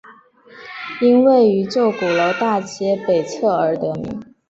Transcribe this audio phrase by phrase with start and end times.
[0.99, 4.19] 因位于旧鼓楼大街北侧而得名。